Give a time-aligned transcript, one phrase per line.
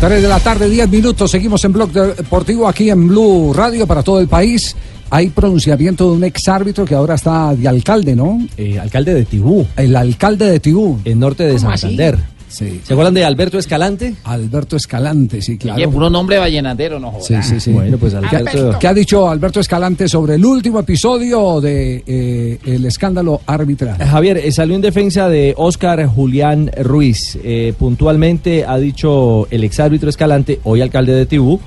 [0.00, 1.30] 3 de la tarde, 10 minutos.
[1.30, 4.76] Seguimos en Blog Deportivo aquí en Blue Radio para todo el país.
[5.10, 8.38] Hay pronunciamiento de un ex árbitro que ahora está de alcalde, ¿no?
[8.56, 9.66] Eh, alcalde de Tibú.
[9.76, 10.98] El alcalde de Tibú.
[11.04, 12.18] En norte de Santander.
[12.54, 12.80] Sí.
[12.84, 14.14] ¿Se acuerdan de Alberto Escalante?
[14.22, 15.76] Alberto Escalante, sí, claro.
[15.76, 17.26] Oye, puro nombre vallenatero, no jodas.
[17.26, 17.72] Sí, sí, sí.
[17.72, 18.78] Bueno, pues ¿Qué, Alberto.
[18.78, 23.98] qué ha dicho Alberto Escalante sobre el último episodio de eh, el escándalo arbitral?
[23.98, 27.36] Javier, eh, salió en defensa de Óscar Julián Ruiz.
[27.42, 31.58] Eh, puntualmente ha dicho el exárbitro Escalante, hoy alcalde de Tibú,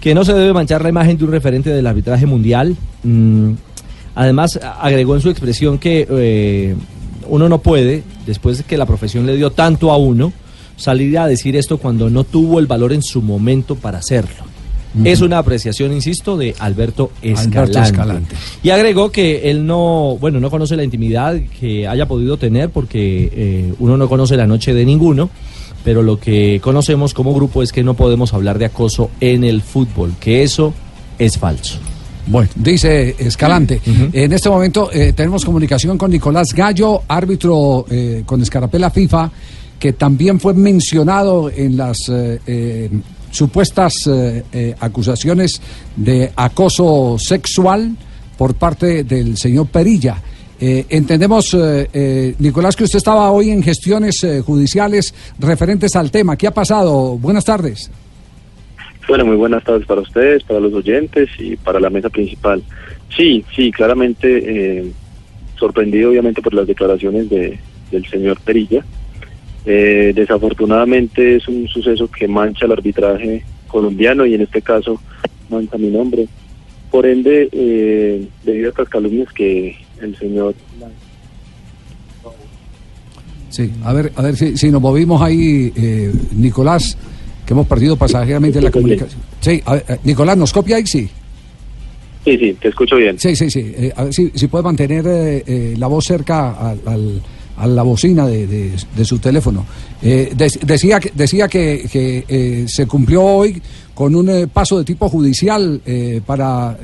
[0.00, 2.76] que no se debe manchar la imagen de un referente del arbitraje mundial.
[3.04, 3.52] Mm,
[4.16, 6.74] además, agregó en su expresión que eh,
[7.28, 10.32] uno no puede, después de que la profesión le dio tanto a uno,
[10.76, 14.52] salir a decir esto cuando no tuvo el valor en su momento para hacerlo.
[15.04, 17.58] Es una apreciación, insisto, de Alberto Escalante.
[17.58, 18.36] Alberto Escalante.
[18.62, 23.30] Y agregó que él no, bueno, no conoce la intimidad que haya podido tener porque
[23.32, 25.30] eh, uno no conoce la noche de ninguno,
[25.82, 29.62] pero lo que conocemos como grupo es que no podemos hablar de acoso en el
[29.62, 30.74] fútbol, que eso
[31.18, 31.78] es falso.
[32.26, 33.80] Bueno, dice Escalante.
[34.12, 39.30] En este momento eh, tenemos comunicación con Nicolás Gallo, árbitro eh, con escarapela FIFA,
[39.78, 42.90] que también fue mencionado en las eh, eh,
[43.30, 44.08] supuestas
[44.78, 45.60] acusaciones
[45.96, 47.96] de acoso sexual
[48.36, 50.20] por parte del señor Perilla.
[50.64, 56.36] Eh, entendemos, eh, eh, Nicolás, que usted estaba hoy en gestiones judiciales referentes al tema.
[56.36, 57.18] ¿Qué ha pasado?
[57.18, 57.90] Buenas tardes.
[59.08, 62.62] Bueno, muy buenas tardes para ustedes, para los oyentes y para la mesa principal.
[63.14, 64.92] Sí, sí, claramente eh,
[65.58, 67.58] sorprendido obviamente por las declaraciones de,
[67.90, 68.84] del señor Perilla.
[69.64, 75.00] Eh, desafortunadamente es un suceso que mancha el arbitraje colombiano y en este caso
[75.50, 76.26] mancha mi nombre.
[76.90, 80.54] Por ende, eh, debido a estas calumnias que el señor
[83.52, 86.96] Sí, a ver, a ver si, si nos movimos ahí, eh, Nicolás,
[87.46, 89.20] que hemos perdido pasajeramente la comunicación.
[89.40, 90.86] Sí, a ver, eh, Nicolás, ¿nos copia ahí?
[90.86, 91.08] Sí.
[92.24, 93.18] Sí, sí, te escucho bien.
[93.18, 93.72] Sí, sí, sí.
[93.76, 97.22] eh, a ver si, si puede mantener eh, eh, la voz cerca al, al-
[97.56, 99.66] a la bocina de, de- de su teléfono.
[100.00, 100.32] De-
[100.64, 103.60] decía que, decía que, que, eh, se cumplió hoy
[103.94, 106.78] con un paso de tipo judicial eh, para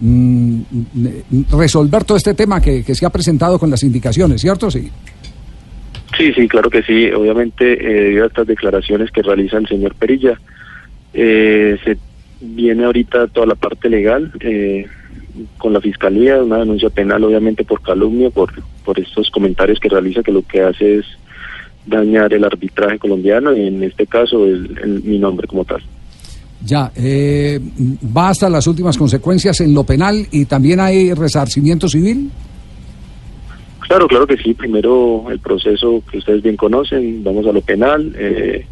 [0.00, 0.58] mm,
[0.92, 4.70] mm, resolver todo este tema que, que se ha presentado con las indicaciones, ¿cierto?
[4.70, 4.88] Sí.
[6.16, 7.10] Sí, sí, claro que sí.
[7.10, 10.38] Obviamente, eh, debido a estas declaraciones que realiza el señor Perilla,
[11.12, 11.96] eh, se
[12.40, 14.86] viene ahorita toda la parte legal eh,
[15.58, 18.50] con la fiscalía, una denuncia penal, obviamente por calumnia, por
[18.84, 21.06] por estos comentarios que realiza, que lo que hace es
[21.86, 25.80] dañar el arbitraje colombiano y en este caso el- el- mi nombre como tal.
[26.62, 27.58] Ya, eh,
[28.14, 32.30] va hasta las últimas consecuencias en lo penal y también hay resarcimiento civil.
[33.86, 34.54] Claro, claro que sí.
[34.54, 38.66] Primero el proceso que ustedes bien conocen, vamos a lo penal, eh,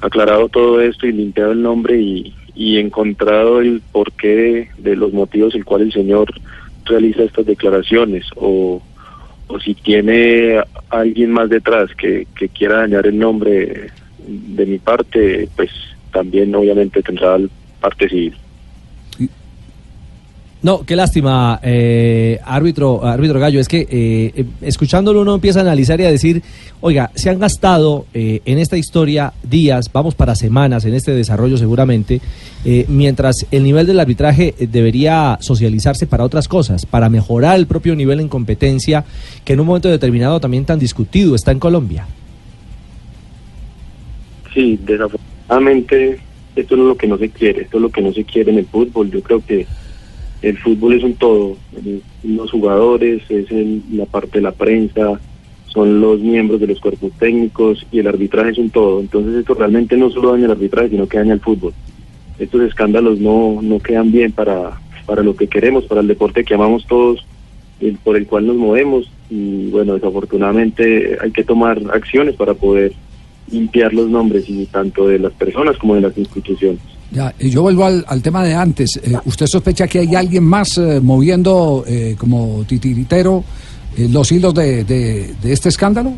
[0.00, 5.12] aclarado todo esto y limpiado el nombre y, y encontrado el porqué de, de los
[5.12, 6.32] motivos el cual el señor
[6.84, 8.80] realiza estas declaraciones o,
[9.48, 13.90] o si tiene alguien más detrás que, que quiera dañar el nombre
[14.26, 15.70] de mi parte, pues
[16.12, 17.38] también obviamente tendrá
[17.80, 18.36] parte civil.
[20.64, 25.62] No, qué lástima, eh, árbitro, árbitro Gallo, es que eh, eh, escuchándolo uno empieza a
[25.62, 26.42] analizar y a decir,
[26.80, 31.58] oiga, se han gastado eh, en esta historia días, vamos para semanas en este desarrollo
[31.58, 32.22] seguramente,
[32.64, 37.66] eh, mientras el nivel del arbitraje eh, debería socializarse para otras cosas, para mejorar el
[37.66, 39.04] propio nivel en competencia
[39.44, 42.06] que en un momento determinado también tan discutido está en Colombia.
[44.54, 46.20] Sí, desafortunadamente
[46.56, 48.60] esto es lo que no se quiere, esto es lo que no se quiere en
[48.60, 49.10] el fútbol.
[49.10, 49.66] Yo creo que
[50.48, 51.56] el fútbol es un todo,
[52.22, 55.18] los jugadores, es el- la parte de la prensa,
[55.66, 59.00] son los miembros de los cuerpos técnicos y el arbitraje es un todo.
[59.00, 61.72] Entonces esto realmente no solo daña el arbitraje, sino que daña el fútbol.
[62.38, 66.54] Estos escándalos no, no quedan bien para, para lo que queremos, para el deporte que
[66.54, 67.24] amamos todos,
[67.80, 72.92] el, por el cual nos movemos y bueno, desafortunadamente hay que tomar acciones para poder
[73.50, 76.80] limpiar los nombres y tanto de las personas como de las instituciones.
[77.10, 78.96] Ya, yo vuelvo al, tema de antes.
[78.96, 83.44] Eh, ¿Usted sospecha que hay alguien más eh, moviendo eh, como titiritero
[83.96, 86.12] eh, los hilos de, este escándalo?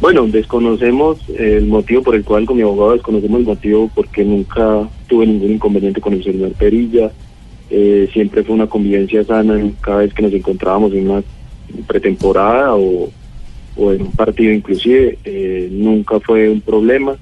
[0.00, 4.88] Bueno, desconocemos el motivo por el cual con mi abogado desconocemos el motivo porque nunca
[5.06, 7.10] tuve ningún inconveniente con el señor Perilla.
[7.70, 11.22] Eh, siempre fue una convivencia sana cada vez que nos encontrábamos en una
[11.86, 13.10] pretemporada o,
[13.76, 15.18] en un partido inclusive.
[15.70, 17.16] nunca fue un problema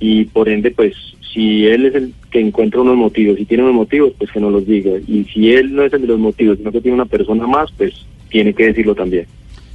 [0.00, 0.94] y por ende pues
[1.32, 4.50] si él es el que encuentra unos motivos y tiene unos motivos pues que nos
[4.50, 7.04] los diga y si él no es el de los motivos sino que tiene una
[7.06, 7.92] persona más pues
[8.30, 9.26] tiene que decirlo también.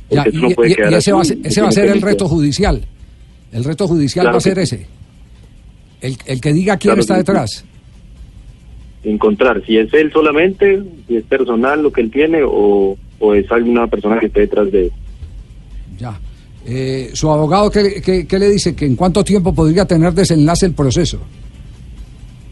[0.09, 1.85] Ya, y, eso no puede y- quedar y ese, va así, ese va a ser
[1.89, 2.81] el reto judicial.
[3.51, 4.85] El reto judicial Claro va a ser que ese.
[6.01, 7.65] El, el que diga quién Claro está detrás.
[9.03, 13.49] encontrar si es él solamente, si es personal lo que él tiene o, o es
[13.51, 14.91] alguna persona que esté detrás de él.
[15.99, 16.19] Ya.
[16.67, 18.75] Eh, ¿Su abogado qué, qué- qué le dice?
[18.75, 21.19] ¿Que en cuánto tiempo podría tener desenlace el proceso?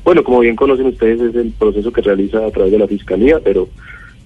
[0.04, 3.40] Bueno, como bien conocen ustedes, es el proceso que realiza a través de la Fiscalía,
[3.44, 3.70] pero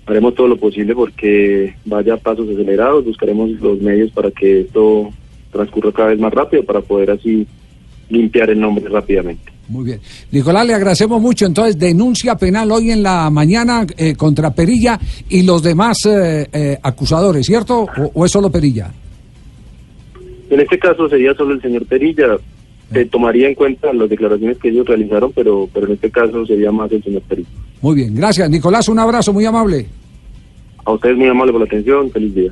[0.08, 5.10] haremos todo lo posible porque vaya a pasos acelerados, buscaremos los medios para que esto
[5.52, 7.46] transcurra cada vez más rápido para poder así
[8.10, 9.52] limpiar el nombre rápidamente.
[9.70, 10.00] Muy bien.
[10.32, 11.46] Nicolás, le agradecemos mucho.
[11.46, 14.98] Entonces, denuncia penal hoy en la mañana eh, contra Perilla
[15.30, 17.82] y los demás eh, eh, acusadores, ¿cierto?
[17.82, 18.90] ¿O, o es solo Perilla?
[20.50, 22.38] En este caso sería solo el señor Perilla,
[22.92, 26.72] se tomaría en cuenta las declaraciones que ellos realizaron, pero, pero en este caso sería
[26.72, 27.50] más el señor Perilla.
[27.82, 28.50] Muy bien, gracias.
[28.50, 29.88] Nicolás, un abrazo muy amable.
[30.86, 32.52] A ustedes muy amable por la atención, feliz día.